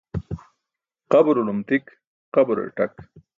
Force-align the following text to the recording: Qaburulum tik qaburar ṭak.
Qaburulum 1.11 1.59
tik 1.67 1.85
qaburar 2.33 2.69
ṭak. 2.77 2.93